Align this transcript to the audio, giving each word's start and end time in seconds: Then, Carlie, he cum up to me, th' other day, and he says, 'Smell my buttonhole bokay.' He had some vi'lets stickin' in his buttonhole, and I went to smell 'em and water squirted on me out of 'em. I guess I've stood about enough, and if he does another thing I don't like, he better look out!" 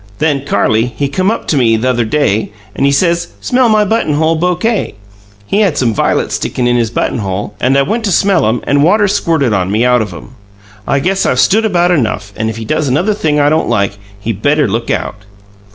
Then, 0.17 0.45
Carlie, 0.45 0.87
he 0.95 1.07
cum 1.07 1.29
up 1.29 1.47
to 1.49 1.57
me, 1.57 1.77
th' 1.77 1.85
other 1.85 2.05
day, 2.05 2.51
and 2.75 2.87
he 2.87 2.91
says, 2.91 3.27
'Smell 3.39 3.69
my 3.69 3.85
buttonhole 3.85 4.35
bokay.' 4.35 4.95
He 5.45 5.59
had 5.59 5.77
some 5.77 5.93
vi'lets 5.93 6.33
stickin' 6.33 6.65
in 6.65 6.75
his 6.75 6.89
buttonhole, 6.89 7.53
and 7.61 7.77
I 7.77 7.83
went 7.83 8.05
to 8.05 8.11
smell 8.11 8.47
'em 8.47 8.61
and 8.63 8.81
water 8.83 9.07
squirted 9.07 9.53
on 9.53 9.69
me 9.69 9.85
out 9.85 10.01
of 10.01 10.11
'em. 10.11 10.31
I 10.87 10.97
guess 11.01 11.23
I've 11.27 11.39
stood 11.39 11.65
about 11.65 11.91
enough, 11.91 12.33
and 12.35 12.49
if 12.49 12.57
he 12.57 12.65
does 12.65 12.87
another 12.87 13.13
thing 13.13 13.39
I 13.39 13.49
don't 13.49 13.69
like, 13.69 13.99
he 14.19 14.33
better 14.33 14.67
look 14.67 14.89
out!" 14.89 15.17